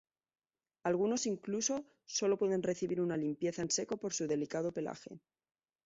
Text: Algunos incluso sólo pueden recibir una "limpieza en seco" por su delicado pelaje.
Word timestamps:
Algunos 0.81 1.27
incluso 1.27 1.85
sólo 2.07 2.35
pueden 2.39 2.63
recibir 2.63 3.01
una 3.01 3.17
"limpieza 3.17 3.61
en 3.61 3.69
seco" 3.69 3.97
por 3.97 4.13
su 4.15 4.25
delicado 4.25 4.71
pelaje. 4.71 5.19